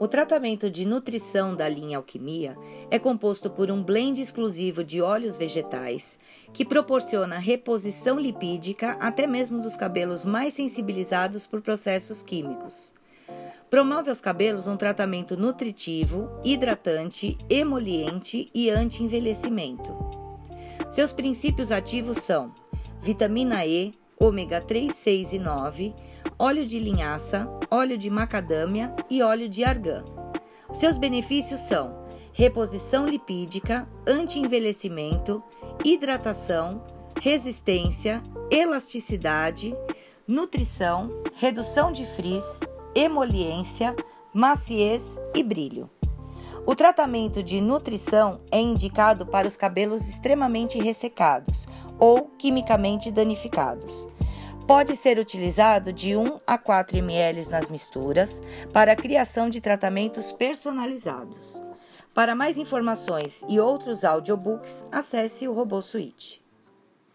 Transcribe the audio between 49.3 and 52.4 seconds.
os cabelos extremamente ressecados ou